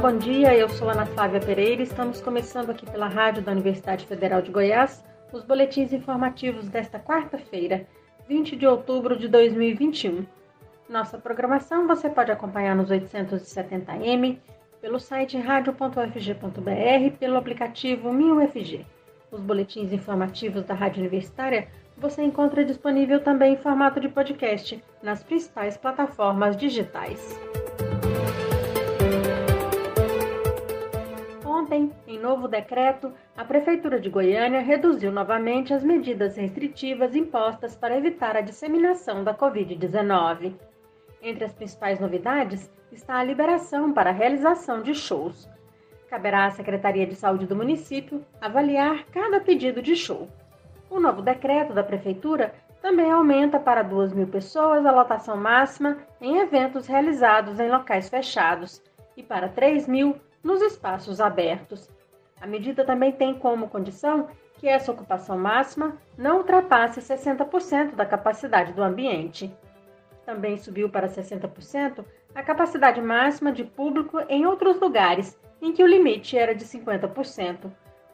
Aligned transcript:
bom 0.00 0.16
dia. 0.16 0.54
Eu 0.54 0.68
sou 0.68 0.88
Ana 0.88 1.04
Flávia 1.04 1.40
Pereira. 1.40 1.82
Estamos 1.82 2.20
começando 2.20 2.70
aqui 2.70 2.88
pela 2.88 3.08
rádio 3.08 3.42
da 3.42 3.50
Universidade 3.50 4.06
Federal 4.06 4.40
de 4.40 4.50
Goiás 4.50 5.04
os 5.32 5.42
boletins 5.42 5.92
informativos 5.92 6.68
desta 6.68 7.00
quarta-feira, 7.00 7.84
20 8.28 8.54
de 8.54 8.64
outubro 8.64 9.18
de 9.18 9.26
2021. 9.26 10.24
Nossa 10.88 11.18
programação 11.18 11.88
você 11.88 12.08
pode 12.08 12.30
acompanhar 12.30 12.76
nos 12.76 12.90
870m, 12.90 14.38
pelo 14.80 15.00
site 15.00 15.36
radio.ufg.br, 15.36 17.16
pelo 17.18 17.36
aplicativo 17.36 18.12
MinUFG. 18.12 18.86
Os 19.32 19.40
boletins 19.40 19.92
informativos 19.92 20.64
da 20.64 20.74
Rádio 20.74 21.00
Universitária 21.00 21.66
você 21.96 22.22
encontra 22.22 22.64
disponível 22.64 23.20
também 23.20 23.54
em 23.54 23.58
formato 23.58 23.98
de 23.98 24.08
podcast 24.08 24.82
nas 25.02 25.24
principais 25.24 25.76
plataformas 25.76 26.56
digitais. 26.56 27.36
Ontem, 31.68 31.92
em 32.06 32.18
novo 32.18 32.48
decreto, 32.48 33.12
a 33.36 33.44
Prefeitura 33.44 34.00
de 34.00 34.08
Goiânia 34.08 34.62
reduziu 34.62 35.12
novamente 35.12 35.74
as 35.74 35.84
medidas 35.84 36.34
restritivas 36.34 37.14
impostas 37.14 37.76
para 37.76 37.94
evitar 37.94 38.34
a 38.38 38.40
disseminação 38.40 39.22
da 39.22 39.34
Covid-19. 39.34 40.54
Entre 41.20 41.44
as 41.44 41.52
principais 41.52 42.00
novidades 42.00 42.72
está 42.90 43.18
a 43.18 43.22
liberação 43.22 43.92
para 43.92 44.08
a 44.08 44.14
realização 44.14 44.82
de 44.82 44.94
shows. 44.94 45.46
Caberá 46.08 46.46
à 46.46 46.50
Secretaria 46.52 47.06
de 47.06 47.14
Saúde 47.14 47.46
do 47.46 47.54
município 47.54 48.24
avaliar 48.40 49.04
cada 49.12 49.38
pedido 49.38 49.82
de 49.82 49.94
show. 49.94 50.26
O 50.88 50.98
novo 50.98 51.20
decreto 51.20 51.74
da 51.74 51.84
Prefeitura 51.84 52.54
também 52.80 53.10
aumenta 53.10 53.60
para 53.60 53.82
2 53.82 54.14
mil 54.14 54.26
pessoas 54.26 54.86
a 54.86 54.90
lotação 54.90 55.36
máxima 55.36 55.98
em 56.18 56.38
eventos 56.38 56.86
realizados 56.86 57.60
em 57.60 57.68
locais 57.68 58.08
fechados 58.08 58.82
e 59.14 59.22
para 59.22 59.50
3 59.50 59.86
mil 59.86 60.18
nos 60.42 60.62
espaços 60.62 61.20
abertos. 61.20 61.90
A 62.40 62.46
medida 62.46 62.84
também 62.84 63.12
tem 63.12 63.34
como 63.34 63.68
condição 63.68 64.28
que 64.54 64.68
essa 64.68 64.92
ocupação 64.92 65.38
máxima 65.38 65.96
não 66.16 66.38
ultrapasse 66.38 67.00
60% 67.00 67.94
da 67.94 68.04
capacidade 68.04 68.72
do 68.72 68.82
ambiente. 68.82 69.54
Também 70.24 70.56
subiu 70.56 70.88
para 70.88 71.08
60% 71.08 72.04
a 72.34 72.42
capacidade 72.42 73.00
máxima 73.00 73.52
de 73.52 73.64
público 73.64 74.18
em 74.28 74.46
outros 74.46 74.80
lugares 74.80 75.38
em 75.60 75.72
que 75.72 75.82
o 75.82 75.86
limite 75.86 76.36
era 76.36 76.54
de 76.54 76.64
50%, 76.64 77.70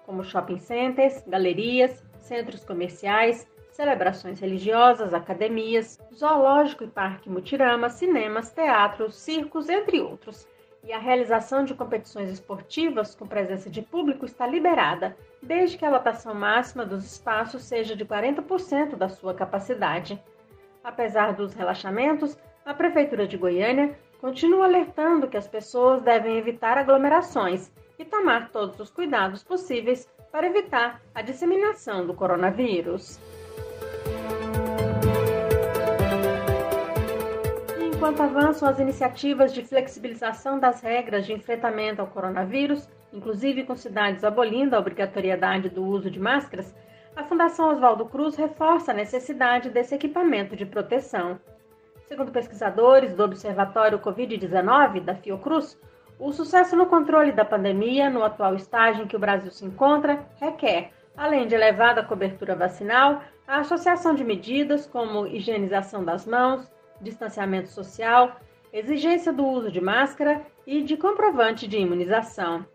como 0.07 0.25
shopping 0.25 0.59
centers, 0.59 1.23
galerias, 1.27 2.03
centros 2.19 2.65
comerciais, 2.65 3.47
celebrações 3.71 4.39
religiosas, 4.39 5.13
academias, 5.13 5.99
zoológico 6.15 6.85
e 6.85 6.89
parque 6.89 7.29
Mutirama, 7.29 7.91
cinemas, 7.91 8.53
teatros, 8.53 9.17
circos, 9.17 9.69
entre 9.69 10.01
outros 10.01 10.47
e 10.85 10.93
a 10.93 10.99
realização 10.99 11.65
de 11.65 11.75
competições 11.75 12.29
esportivas 12.29 13.15
com 13.15 13.27
presença 13.27 13.71
de 13.71 13.81
público 13.81 14.27
está 14.27 14.47
liberada, 14.47 15.17
desde 15.43 15.79
que 15.79 15.85
a 15.85 15.91
lotação 15.91 16.35
máxima 16.35 16.85
dos 16.85 17.05
espaços 17.05 17.63
seja 17.63 17.97
de 17.97 18.05
40% 18.05 18.95
da 18.95 19.09
sua 19.09 19.33
capacidade. 19.33 20.23
Apesar 20.83 21.33
dos 21.33 21.55
relaxamentos, 21.55 22.39
a 22.67 22.75
Prefeitura 22.75 23.27
de 23.27 23.39
Goiânia 23.39 23.99
continua 24.21 24.67
alertando 24.67 25.29
que 25.29 25.37
as 25.37 25.49
pessoas 25.49 26.03
devem 26.03 26.37
evitar 26.37 26.77
aglomerações 26.77 27.73
e 27.99 28.05
tomar 28.05 28.51
todos 28.51 28.79
os 28.79 28.91
cuidados 28.91 29.43
possíveis 29.43 30.09
para 30.31 30.47
evitar 30.47 31.01
a 31.15 31.23
disseminação 31.23 32.07
do 32.07 32.13
coronavírus. 32.13 33.19
Enquanto 38.05 38.21
avançam 38.21 38.69
as 38.69 38.79
iniciativas 38.79 39.51
de 39.51 39.65
flexibilização 39.65 40.59
das 40.59 40.83
regras 40.83 41.25
de 41.25 41.33
enfrentamento 41.33 42.03
ao 42.03 42.07
coronavírus, 42.07 42.87
inclusive 43.11 43.65
com 43.65 43.75
cidades 43.75 44.23
abolindo 44.23 44.77
a 44.77 44.79
obrigatoriedade 44.79 45.71
do 45.71 45.83
uso 45.83 46.11
de 46.11 46.21
máscaras, 46.21 46.75
a 47.17 47.25
Fundação 47.25 47.71
Oswaldo 47.71 48.05
Cruz 48.05 48.37
reforça 48.37 48.91
a 48.91 48.95
necessidade 48.95 49.71
desse 49.71 49.95
equipamento 49.95 50.55
de 50.55 50.67
proteção. 50.67 51.41
Segundo 52.07 52.31
pesquisadores 52.31 53.15
do 53.15 53.25
Observatório 53.25 53.99
Covid-19 53.99 55.01
da 55.01 55.15
Fiocruz, 55.15 55.81
o 56.19 56.31
sucesso 56.31 56.77
no 56.77 56.85
controle 56.85 57.33
da 57.33 57.43
pandemia, 57.47 58.11
no 58.11 58.23
atual 58.23 58.55
estágio 58.55 59.05
em 59.05 59.09
que 59.09 59.17
o 59.17 59.21
Brasil 59.21 59.51
se 59.51 59.65
encontra, 59.65 60.27
requer, 60.39 60.91
além 61.17 61.47
de 61.47 61.55
elevada 61.55 62.05
cobertura 62.05 62.55
vacinal, 62.55 63.23
a 63.49 63.61
associação 63.61 64.15
de 64.15 64.23
medidas 64.23 64.87
como 64.87 65.27
higienização 65.27 66.05
das 66.05 66.27
mãos, 66.27 66.71
distanciamento 67.05 67.69
social, 67.69 68.37
exigência 68.73 69.33
do 69.33 69.47
uso 69.47 69.71
de 69.71 69.81
máscara 69.81 70.43
e 70.67 70.83
de 70.83 70.97
comprovante 70.97 71.69
de 71.69 71.79
imunização. 71.79 72.67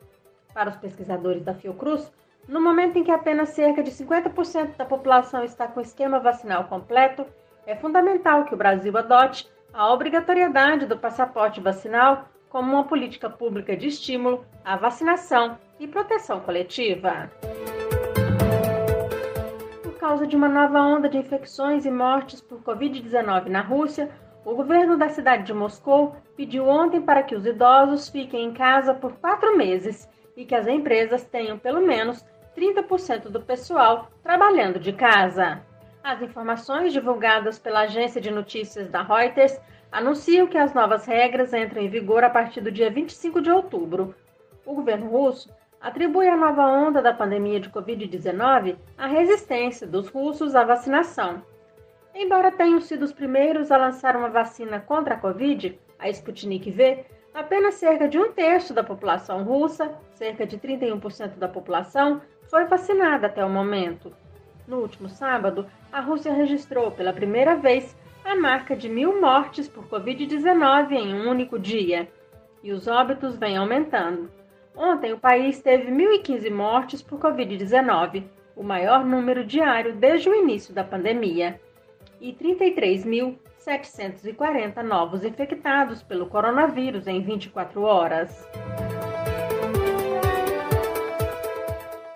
Para 0.53 0.69
os 0.69 0.77
pesquisadores 0.77 1.43
da 1.43 1.53
Fiocruz, 1.53 2.09
no 2.47 2.61
momento 2.61 2.97
em 2.97 3.03
que 3.03 3.11
apenas 3.11 3.49
cerca 3.49 3.83
de 3.83 3.91
50% 3.91 4.77
da 4.77 4.85
população 4.85 5.43
está 5.43 5.67
com 5.67 5.81
esquema 5.81 6.19
vacinal 6.19 6.63
completo, 6.63 7.25
é 7.65 7.75
fundamental 7.75 8.45
que 8.45 8.53
o 8.53 8.57
Brasil 8.57 8.97
adote 8.97 9.47
a 9.73 9.91
obrigatoriedade 9.93 10.85
do 10.85 10.97
passaporte 10.97 11.59
vacinal 11.59 12.29
como 12.49 12.71
uma 12.73 12.85
política 12.85 13.29
pública 13.29 13.75
de 13.75 13.87
estímulo 13.87 14.43
à 14.65 14.75
vacinação 14.75 15.57
e 15.79 15.87
proteção 15.87 16.39
coletiva 16.39 17.29
causa 20.09 20.25
de 20.25 20.35
uma 20.35 20.49
nova 20.49 20.81
onda 20.81 21.07
de 21.07 21.19
infecções 21.19 21.85
e 21.85 21.91
mortes 21.91 22.41
por 22.41 22.63
Covid-19 22.63 23.45
na 23.45 23.61
Rússia, 23.61 24.09
o 24.43 24.55
governo 24.55 24.97
da 24.97 25.07
cidade 25.07 25.43
de 25.43 25.53
Moscou 25.53 26.15
pediu 26.35 26.67
ontem 26.67 26.99
para 26.99 27.21
que 27.21 27.35
os 27.35 27.45
idosos 27.45 28.09
fiquem 28.09 28.45
em 28.45 28.51
casa 28.51 28.91
por 28.91 29.13
quatro 29.17 29.55
meses 29.55 30.09
e 30.35 30.45
que 30.45 30.55
as 30.55 30.65
empresas 30.65 31.23
tenham 31.25 31.59
pelo 31.59 31.85
menos 31.85 32.25
30% 32.57 33.29
do 33.29 33.39
pessoal 33.39 34.09
trabalhando 34.23 34.79
de 34.79 34.93
casa. 34.93 35.61
As 36.03 36.23
informações 36.23 36.91
divulgadas 36.91 37.59
pela 37.59 37.81
agência 37.81 38.19
de 38.19 38.31
notícias 38.31 38.89
da 38.89 39.03
Reuters 39.03 39.61
anunciam 39.91 40.47
que 40.47 40.57
as 40.57 40.73
novas 40.73 41.05
regras 41.05 41.53
entram 41.53 41.83
em 41.83 41.87
vigor 41.87 42.23
a 42.23 42.31
partir 42.31 42.61
do 42.61 42.71
dia 42.71 42.89
25 42.89 43.43
de 43.43 43.51
outubro. 43.51 44.15
O 44.65 44.73
governo 44.73 45.07
russo 45.07 45.53
atribui 45.81 46.27
a 46.27 46.35
nova 46.35 46.65
onda 46.65 47.01
da 47.01 47.13
pandemia 47.13 47.59
de 47.59 47.69
Covid-19 47.69 48.77
à 48.97 49.07
resistência 49.07 49.87
dos 49.87 50.07
russos 50.09 50.55
à 50.55 50.63
vacinação. 50.63 51.41
Embora 52.13 52.51
tenham 52.51 52.81
sido 52.81 53.03
os 53.03 53.13
primeiros 53.13 53.71
a 53.71 53.77
lançar 53.77 54.15
uma 54.15 54.29
vacina 54.29 54.79
contra 54.79 55.15
a 55.15 55.17
Covid, 55.17 55.79
a 55.97 56.09
Sputnik 56.09 56.69
V, 56.69 57.05
apenas 57.33 57.75
cerca 57.75 58.07
de 58.07 58.17
um 58.17 58.31
terço 58.31 58.73
da 58.73 58.83
população 58.83 59.43
russa, 59.43 59.93
cerca 60.13 60.45
de 60.45 60.57
31% 60.57 61.37
da 61.37 61.47
população, 61.47 62.21
foi 62.49 62.65
vacinada 62.65 63.27
até 63.27 63.45
o 63.45 63.49
momento. 63.49 64.11
No 64.67 64.79
último 64.79 65.07
sábado, 65.07 65.65
a 65.91 66.01
Rússia 66.01 66.33
registrou 66.33 66.91
pela 66.91 67.13
primeira 67.13 67.55
vez 67.55 67.95
a 68.25 68.35
marca 68.35 68.75
de 68.75 68.89
mil 68.89 69.19
mortes 69.21 69.67
por 69.67 69.87
Covid-19 69.87 70.91
em 70.91 71.13
um 71.13 71.29
único 71.29 71.57
dia, 71.57 72.07
e 72.61 72.71
os 72.71 72.87
óbitos 72.87 73.37
vêm 73.37 73.55
aumentando. 73.57 74.29
Ontem, 74.81 75.11
o 75.11 75.19
país 75.19 75.61
teve 75.61 75.91
1.015 75.91 76.49
mortes 76.49 77.01
por 77.01 77.19
Covid-19, 77.19 78.23
o 78.55 78.63
maior 78.63 79.03
número 79.03 79.43
diário 79.43 79.93
desde 79.93 80.29
o 80.29 80.33
início 80.33 80.73
da 80.73 80.85
pandemia, 80.85 81.59
e 82.21 82.31
33.740 82.31 84.81
novos 84.81 85.25
infectados 85.25 86.01
pelo 86.01 86.27
coronavírus 86.27 87.07
em 87.07 87.21
24 87.21 87.81
horas. 87.81 88.47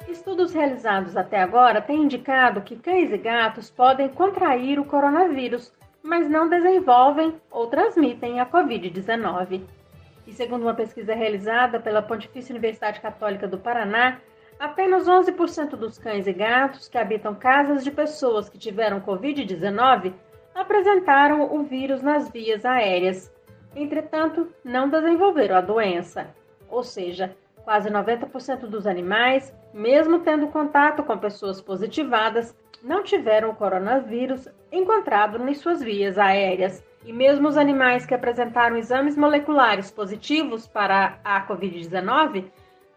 Estudos 0.07 0.53
realizados 0.53 1.17
até 1.17 1.41
agora 1.41 1.81
têm 1.81 2.03
indicado 2.03 2.61
que 2.61 2.77
cães 2.77 3.11
e 3.11 3.17
gatos 3.17 3.69
podem 3.69 4.07
contrair 4.07 4.79
o 4.79 4.85
coronavírus, 4.85 5.73
mas 6.01 6.29
não 6.29 6.47
desenvolvem 6.47 7.35
ou 7.51 7.67
transmitem 7.67 8.39
a 8.39 8.45
Covid-19. 8.45 9.82
E 10.25 10.31
segundo 10.31 10.63
uma 10.63 10.73
pesquisa 10.73 11.13
realizada 11.13 11.79
pela 11.79 12.01
Pontifícia 12.01 12.53
Universidade 12.53 13.01
Católica 13.01 13.47
do 13.47 13.57
Paraná, 13.57 14.19
apenas 14.59 15.07
11% 15.07 15.71
dos 15.71 15.97
cães 15.97 16.27
e 16.27 16.33
gatos 16.33 16.87
que 16.87 16.97
habitam 16.97 17.35
casas 17.35 17.83
de 17.83 17.91
pessoas 17.91 18.49
que 18.49 18.57
tiveram 18.57 19.01
Covid-19 19.01 20.13
apresentaram 20.55 21.53
o 21.53 21.63
vírus 21.63 22.01
nas 22.01 22.29
vias 22.29 22.63
aéreas. 22.63 23.33
Entretanto, 23.75 24.47
não 24.63 24.89
desenvolveram 24.89 25.55
a 25.55 25.61
doença. 25.61 26.27
Ou 26.69 26.83
seja, 26.83 27.35
quase 27.63 27.89
90% 27.89 28.67
dos 28.67 28.85
animais, 28.85 29.53
mesmo 29.73 30.19
tendo 30.19 30.47
contato 30.47 31.03
com 31.03 31.17
pessoas 31.17 31.59
positivadas, 31.59 32.55
não 32.83 33.03
tiveram 33.03 33.49
o 33.49 33.55
coronavírus 33.55 34.47
encontrado 34.71 35.41
em 35.47 35.53
suas 35.53 35.81
vias 35.81 36.17
aéreas. 36.17 36.83
E 37.05 37.11
mesmo 37.11 37.47
os 37.47 37.57
animais 37.57 38.05
que 38.05 38.13
apresentaram 38.13 38.77
exames 38.77 39.17
moleculares 39.17 39.91
positivos 39.91 40.67
para 40.67 41.19
a 41.23 41.45
Covid-19 41.45 42.45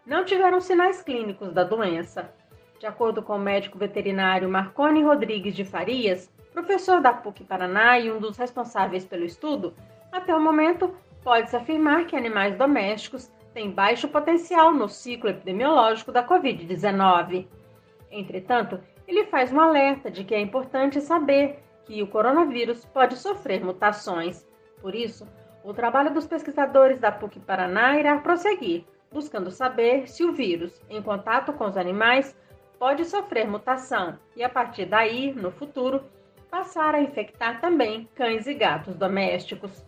não 0.05 0.23
tiveram 0.23 0.61
sinais 0.61 1.01
clínicos 1.01 1.51
da 1.51 1.63
doença. 1.63 2.33
De 2.79 2.85
acordo 2.85 3.21
com 3.21 3.35
o 3.35 3.39
médico 3.39 3.77
veterinário 3.77 4.47
Marconi 4.47 5.03
Rodrigues 5.03 5.55
de 5.55 5.65
Farias, 5.65 6.31
professor 6.53 7.01
da 7.01 7.11
PUC 7.11 7.43
Paraná 7.43 7.99
e 7.99 8.11
um 8.11 8.19
dos 8.19 8.37
responsáveis 8.37 9.03
pelo 9.03 9.25
estudo, 9.25 9.73
até 10.11 10.33
o 10.33 10.39
momento 10.39 10.95
pode-se 11.23 11.55
afirmar 11.55 12.05
que 12.05 12.15
animais 12.15 12.55
domésticos 12.55 13.29
tem 13.53 13.69
baixo 13.69 14.07
potencial 14.07 14.73
no 14.73 14.87
ciclo 14.87 15.29
epidemiológico 15.29 16.11
da 16.11 16.25
Covid-19. 16.25 17.45
Entretanto, 18.09 18.79
ele 19.07 19.25
faz 19.25 19.51
um 19.51 19.59
alerta 19.59 20.09
de 20.09 20.23
que 20.23 20.33
é 20.33 20.39
importante 20.39 21.01
saber 21.01 21.59
que 21.87 22.03
o 22.03 22.07
coronavírus 22.07 22.85
pode 22.85 23.17
sofrer 23.17 23.63
mutações. 23.63 24.45
Por 24.81 24.93
isso, 24.93 25.25
o 25.63 25.73
trabalho 25.73 26.13
dos 26.13 26.27
pesquisadores 26.27 26.99
da 26.99 27.11
PUC 27.11 27.39
Paraná 27.39 27.97
irá 27.97 28.17
prosseguir, 28.19 28.85
buscando 29.11 29.49
saber 29.49 30.07
se 30.07 30.23
o 30.23 30.33
vírus, 30.33 30.79
em 30.89 31.01
contato 31.01 31.53
com 31.53 31.65
os 31.65 31.77
animais, 31.77 32.37
pode 32.77 33.05
sofrer 33.05 33.47
mutação 33.47 34.19
e, 34.35 34.43
a 34.43 34.49
partir 34.49 34.85
daí, 34.85 35.33
no 35.33 35.49
futuro, 35.49 36.03
passar 36.51 36.93
a 36.93 37.01
infectar 37.01 37.59
também 37.61 38.07
cães 38.13 38.45
e 38.47 38.53
gatos 38.53 38.95
domésticos. 38.95 39.83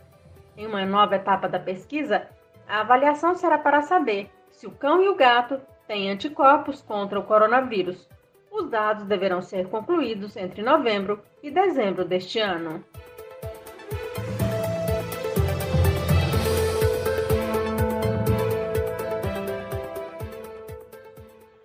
Em 0.57 0.65
uma 0.65 0.85
nova 0.85 1.15
etapa 1.15 1.47
da 1.47 1.59
pesquisa, 1.59 2.27
a 2.67 2.81
avaliação 2.81 3.35
será 3.35 3.57
para 3.57 3.81
saber 3.81 4.29
se 4.51 4.67
o 4.67 4.71
cão 4.71 5.01
e 5.03 5.07
o 5.07 5.15
gato 5.15 5.59
têm 5.87 6.09
anticorpos 6.09 6.81
contra 6.81 7.19
o 7.19 7.23
coronavírus. 7.23 8.07
Os 8.51 8.69
dados 8.69 9.05
deverão 9.05 9.41
ser 9.41 9.67
concluídos 9.67 10.35
entre 10.35 10.61
novembro 10.61 11.21
e 11.41 11.51
dezembro 11.51 12.03
deste 12.03 12.39
ano. 12.39 12.83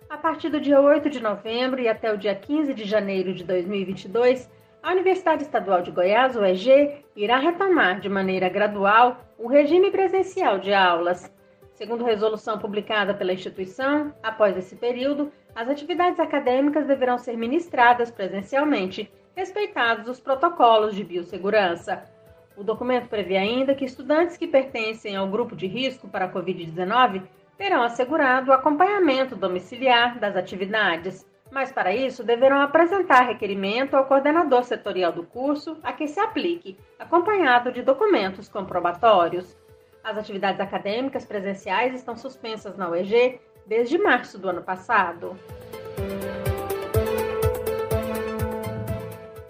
A 0.09 0.17
partir 0.17 0.49
do 0.49 0.59
dia 0.59 0.79
8 0.81 1.09
de 1.09 1.21
novembro 1.21 1.81
e 1.81 1.87
até 1.87 2.11
o 2.11 2.17
dia 2.17 2.35
15 2.35 2.73
de 2.73 2.83
janeiro 2.83 3.33
de 3.33 3.43
2022, 3.43 4.49
a 4.81 4.91
Universidade 4.91 5.43
Estadual 5.43 5.81
de 5.81 5.91
Goiás, 5.91 6.35
UEG, 6.35 7.03
irá 7.15 7.37
retomar 7.37 7.99
de 7.99 8.07
maneira 8.07 8.47
gradual 8.49 9.19
o 9.37 9.47
regime 9.47 9.89
presencial 9.89 10.59
de 10.59 10.73
aulas. 10.73 11.34
Segundo 11.75 12.05
resolução 12.05 12.57
publicada 12.57 13.13
pela 13.13 13.33
instituição, 13.33 14.13
após 14.23 14.57
esse 14.57 14.75
período, 14.77 15.31
as 15.53 15.69
atividades 15.69 16.19
acadêmicas 16.19 16.87
deverão 16.87 17.17
ser 17.17 17.37
ministradas 17.37 18.09
presencialmente, 18.09 19.11
respeitados 19.35 20.07
os 20.07 20.19
protocolos 20.19 20.95
de 20.95 21.03
biossegurança. 21.03 22.03
O 22.55 22.63
documento 22.63 23.09
prevê 23.09 23.35
ainda 23.35 23.75
que 23.75 23.83
estudantes 23.83 24.37
que 24.37 24.47
pertencem 24.47 25.15
ao 25.15 25.27
grupo 25.27 25.55
de 25.55 25.67
risco 25.67 26.07
para 26.07 26.25
a 26.25 26.31
Covid-19 26.31 27.21
terão 27.57 27.83
assegurado 27.83 28.51
o 28.51 28.53
acompanhamento 28.53 29.35
domiciliar 29.35 30.17
das 30.17 30.35
atividades 30.35 31.25
mas 31.51 31.71
para 31.71 31.95
isso 31.95 32.23
deverão 32.23 32.59
apresentar 32.59 33.21
requerimento 33.21 33.95
ao 33.95 34.05
coordenador 34.05 34.63
setorial 34.63 35.11
do 35.11 35.23
curso 35.23 35.77
a 35.83 35.93
que 35.93 36.07
se 36.07 36.19
aplique, 36.19 36.77
acompanhado 36.99 37.71
de 37.71 37.81
documentos 37.81 38.49
comprobatórios. 38.49 39.55
As 40.05 40.19
atividades 40.19 40.61
acadêmicas 40.61 41.25
presenciais 41.25 41.95
estão 41.95 42.15
suspensas 42.15 42.77
na 42.77 42.87
UEG 42.87 43.41
desde 43.65 43.97
março 43.97 44.37
do 44.37 44.47
ano 44.47 44.61
passado. 44.61 45.35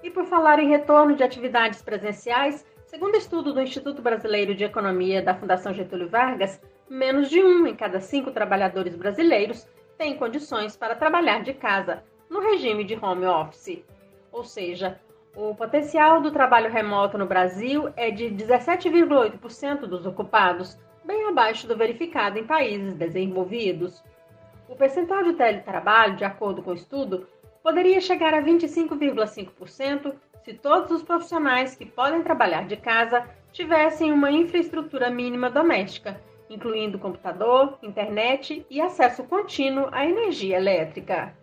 E 0.02 0.10
por 0.10 0.24
falar 0.28 0.60
em 0.60 0.70
retorno 0.70 1.14
de 1.14 1.26
atividades 1.26 1.82
presenciais, 1.82 2.66
segundo 2.86 3.18
estudo 3.18 3.52
do 3.52 3.62
Instituto 3.62 4.02
Brasileiro 4.02 4.56
de 4.56 4.64
Economia 4.64 5.22
da 5.22 5.36
Fundação 5.36 5.74
Getúlio 5.74 6.08
Vargas, 6.08 6.62
menos 6.90 7.30
de 7.30 7.44
um 7.44 7.68
em 7.68 7.76
cada 7.76 8.00
cinco 8.00 8.32
trabalhadores 8.32 8.96
brasileiros 8.96 9.68
têm 9.98 10.16
condições 10.16 10.78
para 10.78 10.96
trabalhar 10.96 11.44
de 11.44 11.54
casa 11.54 12.02
no 12.30 12.40
regime 12.40 12.86
de 12.86 12.96
home 12.96 13.26
office. 13.26 13.84
Ou 14.32 14.46
seja, 14.46 15.02
o 15.36 15.54
potencial 15.54 16.22
do 16.22 16.32
trabalho 16.32 16.72
remoto 16.72 17.18
no 17.18 17.26
Brasil 17.26 17.90
é 17.96 18.10
de 18.10 18.26
17,8% 18.26 19.82
dos 19.82 20.06
ocupados, 20.06 20.78
bem 21.04 21.28
abaixo 21.28 21.68
do 21.68 21.76
verificado 21.76 22.40
em 22.40 22.46
países 22.46 22.94
desenvolvidos. 22.96 24.04
O 24.70 24.76
percentual 24.76 25.24
de 25.24 25.34
teletrabalho, 25.34 26.16
de 26.16 26.24
acordo 26.24 26.64
com 26.64 26.72
o 26.72 26.76
estudo, 26.76 27.28
poderia 27.62 28.00
chegar 28.00 28.34
a 28.34 28.42
25,5% 28.42 30.16
se 30.44 30.54
todos 30.54 30.92
os 30.92 31.04
profissionais 31.04 31.76
que 31.76 31.86
podem 31.86 32.24
trabalhar 32.24 32.66
de 32.68 32.78
casa 32.78 33.28
tivessem 33.52 34.12
uma 34.12 34.32
infraestrutura 34.32 35.10
mínima 35.10 35.50
doméstica 35.50 36.20
incluindo 36.50 37.00
computador, 37.00 37.78
internet 37.82 38.66
e 38.70 38.82
acesso 38.82 39.24
contínuo 39.24 39.88
à 39.92 40.06
energia 40.06 40.58
elétrica. 40.58 41.34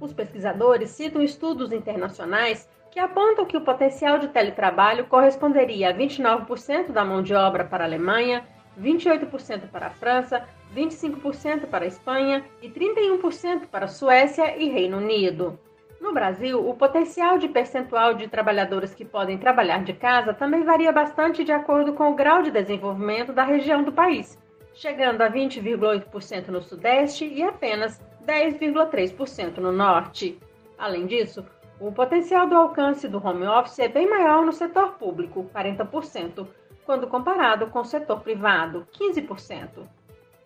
Os 0.00 0.12
pesquisadores 0.12 0.90
citam 0.90 1.22
estudos 1.22 1.72
internacionais 1.72 2.68
que 2.98 3.04
apontam 3.04 3.46
que 3.46 3.56
o 3.56 3.60
potencial 3.60 4.18
de 4.18 4.26
teletrabalho 4.26 5.06
corresponderia 5.06 5.90
a 5.90 5.94
29% 5.94 6.90
da 6.90 7.04
mão 7.04 7.22
de 7.22 7.32
obra 7.32 7.64
para 7.64 7.84
a 7.84 7.86
Alemanha, 7.86 8.44
28% 8.76 9.68
para 9.70 9.86
a 9.86 9.90
França, 9.90 10.44
25% 10.74 11.66
para 11.66 11.84
a 11.84 11.86
Espanha 11.86 12.44
e 12.60 12.68
31% 12.68 13.68
para 13.68 13.84
a 13.84 13.88
Suécia 13.88 14.56
e 14.56 14.68
Reino 14.68 14.96
Unido. 14.96 15.56
No 16.00 16.12
Brasil, 16.12 16.68
o 16.68 16.74
potencial 16.74 17.38
de 17.38 17.46
percentual 17.46 18.14
de 18.14 18.26
trabalhadores 18.26 18.92
que 18.92 19.04
podem 19.04 19.38
trabalhar 19.38 19.84
de 19.84 19.92
casa 19.92 20.34
também 20.34 20.64
varia 20.64 20.90
bastante 20.90 21.44
de 21.44 21.52
acordo 21.52 21.92
com 21.92 22.10
o 22.10 22.16
grau 22.16 22.42
de 22.42 22.50
desenvolvimento 22.50 23.32
da 23.32 23.44
região 23.44 23.84
do 23.84 23.92
país 23.92 24.36
chegando 24.74 25.22
a 25.22 25.30
20,8% 25.30 26.48
no 26.48 26.62
Sudeste 26.62 27.24
e 27.24 27.42
apenas 27.42 28.00
10,3% 28.24 29.58
no 29.58 29.72
Norte. 29.72 30.38
Além 30.78 31.04
disso, 31.06 31.44
o 31.80 31.92
potencial 31.92 32.46
do 32.46 32.56
alcance 32.56 33.06
do 33.06 33.24
home 33.24 33.46
office 33.46 33.78
é 33.78 33.88
bem 33.88 34.08
maior 34.08 34.44
no 34.44 34.52
setor 34.52 34.94
público, 34.94 35.48
40%, 35.54 36.46
quando 36.84 37.06
comparado 37.06 37.68
com 37.68 37.80
o 37.80 37.84
setor 37.84 38.20
privado, 38.20 38.86
15%. 38.92 39.86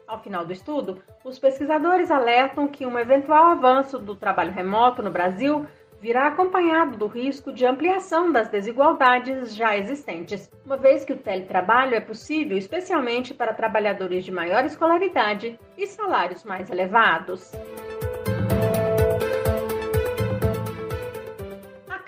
Ao 0.06 0.18
final 0.18 0.44
do 0.44 0.52
estudo, 0.52 1.02
os 1.24 1.38
pesquisadores 1.38 2.10
alertam 2.10 2.68
que 2.68 2.84
um 2.84 2.98
eventual 2.98 3.46
avanço 3.46 3.98
do 3.98 4.14
trabalho 4.14 4.52
remoto 4.52 5.02
no 5.02 5.10
Brasil 5.10 5.66
virá 6.02 6.26
acompanhado 6.26 6.98
do 6.98 7.06
risco 7.06 7.52
de 7.52 7.64
ampliação 7.64 8.30
das 8.30 8.48
desigualdades 8.48 9.54
já 9.54 9.76
existentes, 9.76 10.50
uma 10.66 10.76
vez 10.76 11.04
que 11.04 11.12
o 11.12 11.16
teletrabalho 11.16 11.94
é 11.94 12.00
possível 12.00 12.58
especialmente 12.58 13.32
para 13.32 13.54
trabalhadores 13.54 14.24
de 14.24 14.32
maior 14.32 14.64
escolaridade 14.64 15.58
e 15.78 15.86
salários 15.86 16.42
mais 16.44 16.68
elevados. 16.68 17.52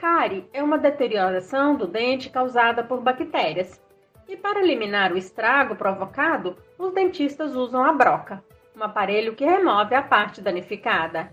Cárie 0.05 0.47
é 0.53 0.63
uma 0.63 0.77
deterioração 0.77 1.75
do 1.75 1.87
dente 1.87 2.29
causada 2.29 2.85
por 2.85 3.01
bactérias. 3.01 3.83
E 4.29 4.37
para 4.37 4.61
eliminar 4.61 5.11
o 5.11 5.17
estrago 5.17 5.77
provocado, 5.77 6.59
os 6.79 6.93
dentistas 6.93 7.57
usam 7.57 7.83
a 7.83 7.91
broca, 7.91 8.45
um 8.77 8.83
aparelho 8.83 9.35
que 9.35 9.47
remove 9.47 9.95
a 9.95 10.03
parte 10.03 10.43
danificada. 10.43 11.33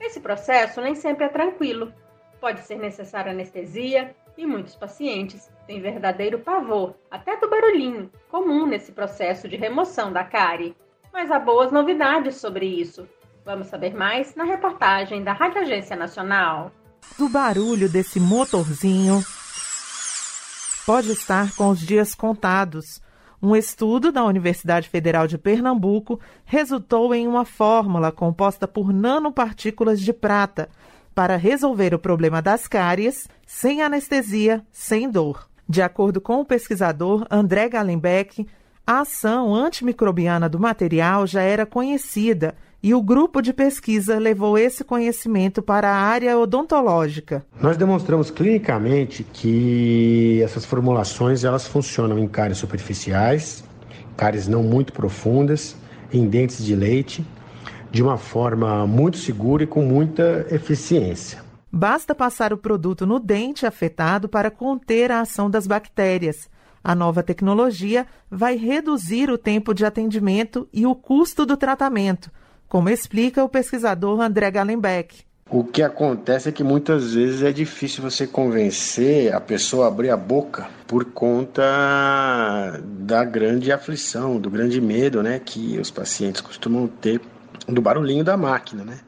Esse 0.00 0.20
processo 0.20 0.80
nem 0.80 0.94
sempre 0.94 1.24
é 1.24 1.28
tranquilo. 1.28 1.92
Pode 2.40 2.60
ser 2.60 2.76
necessária 2.76 3.32
anestesia 3.32 4.14
e 4.38 4.46
muitos 4.46 4.76
pacientes 4.76 5.50
têm 5.66 5.80
verdadeiro 5.80 6.38
pavor, 6.38 6.94
até 7.10 7.36
do 7.36 7.50
barulhinho, 7.50 8.08
comum 8.30 8.66
nesse 8.66 8.92
processo 8.92 9.48
de 9.48 9.56
remoção 9.56 10.12
da 10.12 10.22
cárie. 10.22 10.76
Mas 11.12 11.28
há 11.28 11.40
boas 11.40 11.72
novidades 11.72 12.36
sobre 12.36 12.66
isso. 12.66 13.08
Vamos 13.44 13.66
saber 13.66 13.96
mais 13.96 14.36
na 14.36 14.44
reportagem 14.44 15.24
da 15.24 15.32
Rádio 15.32 15.62
Agência 15.62 15.96
Nacional. 15.96 16.70
Do 17.18 17.28
barulho 17.28 17.88
desse 17.88 18.20
motorzinho 18.20 19.24
pode 20.86 21.10
estar 21.12 21.54
com 21.56 21.70
os 21.70 21.80
dias 21.80 22.14
contados. 22.14 23.00
Um 23.42 23.54
estudo 23.54 24.12
da 24.12 24.24
Universidade 24.24 24.88
Federal 24.88 25.26
de 25.26 25.36
Pernambuco 25.36 26.20
resultou 26.44 27.14
em 27.14 27.26
uma 27.26 27.44
fórmula 27.44 28.12
composta 28.12 28.68
por 28.68 28.92
nanopartículas 28.92 30.00
de 30.00 30.12
prata 30.12 30.68
para 31.14 31.36
resolver 31.36 31.94
o 31.94 31.98
problema 31.98 32.42
das 32.42 32.68
cáries 32.68 33.28
sem 33.46 33.82
anestesia, 33.82 34.64
sem 34.70 35.10
dor. 35.10 35.48
De 35.68 35.82
acordo 35.82 36.20
com 36.20 36.40
o 36.40 36.44
pesquisador 36.44 37.26
André 37.30 37.68
Gallenbeck, 37.68 38.46
a 38.86 39.00
ação 39.00 39.54
antimicrobiana 39.54 40.48
do 40.48 40.60
material 40.60 41.26
já 41.26 41.42
era 41.42 41.66
conhecida 41.66 42.54
e 42.86 42.94
o 42.94 43.02
grupo 43.02 43.42
de 43.42 43.52
pesquisa 43.52 44.16
levou 44.16 44.56
esse 44.56 44.84
conhecimento 44.84 45.60
para 45.60 45.90
a 45.90 45.96
área 45.96 46.38
odontológica. 46.38 47.44
Nós 47.60 47.76
demonstramos 47.76 48.30
clinicamente 48.30 49.24
que 49.24 50.40
essas 50.40 50.64
formulações 50.64 51.42
elas 51.42 51.66
funcionam 51.66 52.16
em 52.16 52.28
cáries 52.28 52.58
superficiais, 52.58 53.64
cáries 54.16 54.46
não 54.46 54.62
muito 54.62 54.92
profundas, 54.92 55.74
em 56.12 56.28
dentes 56.28 56.64
de 56.64 56.76
leite, 56.76 57.26
de 57.90 58.04
uma 58.04 58.16
forma 58.16 58.86
muito 58.86 59.16
segura 59.16 59.64
e 59.64 59.66
com 59.66 59.82
muita 59.82 60.46
eficiência. 60.48 61.42
Basta 61.72 62.14
passar 62.14 62.52
o 62.52 62.56
produto 62.56 63.04
no 63.04 63.18
dente 63.18 63.66
afetado 63.66 64.28
para 64.28 64.48
conter 64.48 65.10
a 65.10 65.22
ação 65.22 65.50
das 65.50 65.66
bactérias. 65.66 66.48
A 66.84 66.94
nova 66.94 67.20
tecnologia 67.20 68.06
vai 68.30 68.54
reduzir 68.56 69.28
o 69.28 69.36
tempo 69.36 69.74
de 69.74 69.84
atendimento 69.84 70.68
e 70.72 70.86
o 70.86 70.94
custo 70.94 71.44
do 71.44 71.56
tratamento 71.56 72.30
como 72.68 72.88
explica 72.88 73.44
o 73.44 73.48
pesquisador 73.48 74.20
André 74.20 74.50
Gallenbeck. 74.50 75.24
O 75.48 75.62
que 75.62 75.80
acontece 75.80 76.48
é 76.48 76.52
que 76.52 76.64
muitas 76.64 77.14
vezes 77.14 77.42
é 77.42 77.52
difícil 77.52 78.02
você 78.02 78.26
convencer 78.26 79.32
a 79.32 79.40
pessoa 79.40 79.84
a 79.84 79.88
abrir 79.88 80.10
a 80.10 80.16
boca 80.16 80.68
por 80.88 81.04
conta 81.04 81.62
da 82.84 83.24
grande 83.24 83.70
aflição, 83.70 84.40
do 84.40 84.50
grande 84.50 84.80
medo, 84.80 85.22
né, 85.22 85.38
que 85.38 85.78
os 85.78 85.88
pacientes 85.88 86.40
costumam 86.40 86.88
ter 86.88 87.20
do 87.68 87.80
barulhinho 87.80 88.24
da 88.24 88.36
máquina, 88.36 88.84
né? 88.84 88.98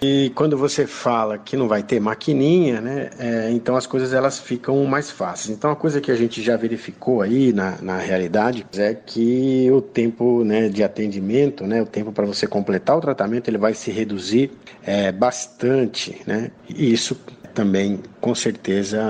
E 0.00 0.30
quando 0.34 0.58
você 0.58 0.86
fala 0.86 1.38
que 1.38 1.56
não 1.56 1.66
vai 1.66 1.82
ter 1.82 1.98
maquininha, 1.98 2.82
né, 2.82 3.10
é, 3.18 3.50
então 3.50 3.76
as 3.76 3.86
coisas 3.86 4.12
elas 4.12 4.38
ficam 4.38 4.84
mais 4.84 5.10
fáceis. 5.10 5.56
Então 5.56 5.70
a 5.70 5.76
coisa 5.76 6.02
que 6.02 6.10
a 6.10 6.14
gente 6.14 6.42
já 6.42 6.54
verificou 6.54 7.22
aí 7.22 7.50
na, 7.50 7.80
na 7.80 7.96
realidade 7.96 8.66
é 8.76 8.92
que 8.92 9.70
o 9.70 9.80
tempo 9.80 10.44
né, 10.44 10.68
de 10.68 10.84
atendimento, 10.84 11.66
né, 11.66 11.80
o 11.80 11.86
tempo 11.86 12.12
para 12.12 12.26
você 12.26 12.46
completar 12.46 12.96
o 12.98 13.00
tratamento, 13.00 13.48
ele 13.48 13.56
vai 13.56 13.72
se 13.72 13.90
reduzir 13.90 14.50
é, 14.82 15.10
bastante, 15.10 16.20
né? 16.26 16.50
E 16.68 16.92
isso 16.92 17.18
também, 17.54 18.02
com 18.20 18.34
certeza, 18.34 19.00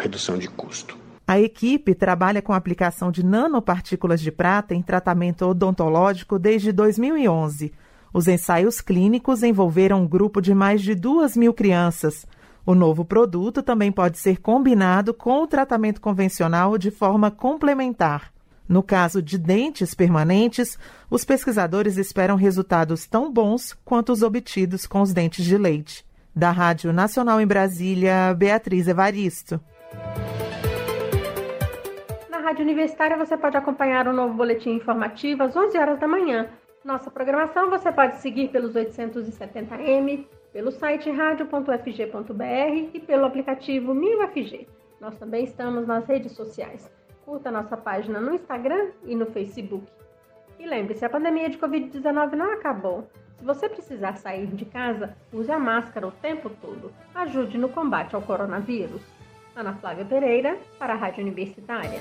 redução 0.00 0.38
de 0.38 0.46
custo. 0.48 0.96
A 1.26 1.38
equipe 1.40 1.94
trabalha 1.94 2.40
com 2.40 2.52
a 2.52 2.56
aplicação 2.56 3.10
de 3.10 3.24
nanopartículas 3.24 4.20
de 4.20 4.30
prata 4.30 4.72
em 4.72 4.80
tratamento 4.80 5.44
odontológico 5.46 6.38
desde 6.38 6.70
2011. 6.72 7.72
Os 8.12 8.26
ensaios 8.26 8.80
clínicos 8.80 9.42
envolveram 9.42 10.02
um 10.02 10.08
grupo 10.08 10.40
de 10.40 10.54
mais 10.54 10.82
de 10.82 10.94
duas 10.94 11.36
mil 11.36 11.52
crianças. 11.52 12.26
O 12.64 12.74
novo 12.74 13.04
produto 13.04 13.62
também 13.62 13.90
pode 13.90 14.18
ser 14.18 14.40
combinado 14.40 15.14
com 15.14 15.42
o 15.42 15.46
tratamento 15.46 16.00
convencional 16.00 16.76
de 16.76 16.90
forma 16.90 17.30
complementar. 17.30 18.32
No 18.68 18.82
caso 18.82 19.22
de 19.22 19.38
dentes 19.38 19.94
permanentes, 19.94 20.78
os 21.10 21.24
pesquisadores 21.24 21.96
esperam 21.96 22.36
resultados 22.36 23.06
tão 23.06 23.32
bons 23.32 23.72
quanto 23.84 24.12
os 24.12 24.22
obtidos 24.22 24.86
com 24.86 25.00
os 25.00 25.14
dentes 25.14 25.44
de 25.44 25.56
leite. 25.56 26.04
Da 26.36 26.50
Rádio 26.50 26.92
Nacional 26.92 27.40
em 27.40 27.46
Brasília, 27.46 28.34
Beatriz 28.36 28.86
Evaristo. 28.86 29.58
Na 32.30 32.38
Rádio 32.40 32.62
Universitária 32.62 33.16
você 33.16 33.36
pode 33.36 33.56
acompanhar 33.56 34.06
o 34.06 34.10
um 34.10 34.14
novo 34.14 34.34
boletim 34.34 34.72
informativo 34.72 35.42
às 35.42 35.56
11 35.56 35.78
horas 35.78 35.98
da 35.98 36.06
manhã. 36.06 36.46
Nossa 36.88 37.10
programação 37.10 37.68
você 37.68 37.92
pode 37.92 38.16
seguir 38.16 38.48
pelos 38.48 38.72
870m, 38.72 40.26
pelo 40.54 40.70
site 40.70 41.10
radio.fg.br 41.10 42.90
e 42.94 42.98
pelo 42.98 43.26
aplicativo 43.26 43.92
MilFG. 43.92 44.66
Nós 44.98 45.14
também 45.18 45.44
estamos 45.44 45.86
nas 45.86 46.06
redes 46.06 46.32
sociais. 46.32 46.90
Curta 47.26 47.50
nossa 47.50 47.76
página 47.76 48.22
no 48.22 48.32
Instagram 48.32 48.92
e 49.04 49.14
no 49.14 49.26
Facebook. 49.26 49.86
E 50.58 50.66
lembre-se, 50.66 51.04
a 51.04 51.10
pandemia 51.10 51.50
de 51.50 51.58
Covid-19 51.58 52.32
não 52.32 52.54
acabou. 52.54 53.06
Se 53.36 53.44
você 53.44 53.68
precisar 53.68 54.16
sair 54.16 54.46
de 54.46 54.64
casa, 54.64 55.14
use 55.30 55.52
a 55.52 55.58
máscara 55.58 56.06
o 56.06 56.10
tempo 56.10 56.48
todo. 56.48 56.90
Ajude 57.14 57.58
no 57.58 57.68
combate 57.68 58.14
ao 58.14 58.22
coronavírus. 58.22 59.02
Ana 59.54 59.74
Flávia 59.74 60.06
Pereira, 60.06 60.56
para 60.78 60.94
a 60.94 60.96
Rádio 60.96 61.22
Universitária. 61.22 62.00